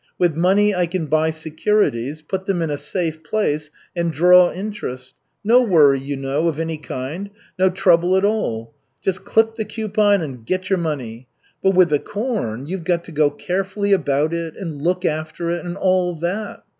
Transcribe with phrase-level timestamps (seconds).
[0.17, 5.13] With money I can buy securities, put them in a safe place, and draw interest.
[5.43, 8.73] No worry, you know, of any kind, no trouble at all.
[9.03, 11.27] Just clip the coupon and get your money.
[11.61, 15.63] But with the corn you've got to go carefully about it, and look after it,
[15.63, 16.63] and all that.